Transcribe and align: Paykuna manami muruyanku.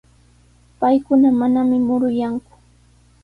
Paykuna 0.79 1.29
manami 1.39 1.77
muruyanku. 1.85 2.53